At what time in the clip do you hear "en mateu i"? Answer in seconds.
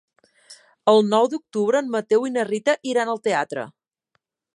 1.85-2.31